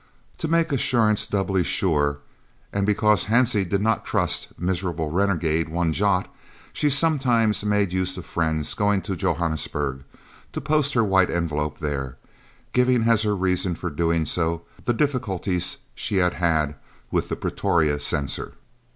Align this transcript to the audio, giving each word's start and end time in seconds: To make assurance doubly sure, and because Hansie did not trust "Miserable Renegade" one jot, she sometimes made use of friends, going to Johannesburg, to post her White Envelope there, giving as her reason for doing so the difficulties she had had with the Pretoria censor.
To 0.39 0.47
make 0.47 0.71
assurance 0.71 1.27
doubly 1.27 1.63
sure, 1.63 2.21
and 2.73 2.87
because 2.87 3.25
Hansie 3.25 3.69
did 3.69 3.81
not 3.83 4.03
trust 4.03 4.47
"Miserable 4.57 5.11
Renegade" 5.11 5.69
one 5.69 5.93
jot, 5.93 6.27
she 6.73 6.89
sometimes 6.89 7.63
made 7.63 7.93
use 7.93 8.17
of 8.17 8.25
friends, 8.25 8.73
going 8.73 9.03
to 9.03 9.15
Johannesburg, 9.15 10.03
to 10.53 10.59
post 10.59 10.95
her 10.95 11.03
White 11.03 11.29
Envelope 11.29 11.77
there, 11.77 12.17
giving 12.73 13.03
as 13.07 13.21
her 13.21 13.35
reason 13.35 13.75
for 13.75 13.91
doing 13.91 14.25
so 14.25 14.63
the 14.85 14.93
difficulties 14.93 15.77
she 15.93 16.15
had 16.15 16.33
had 16.33 16.73
with 17.11 17.29
the 17.29 17.35
Pretoria 17.35 17.99
censor. 17.99 18.53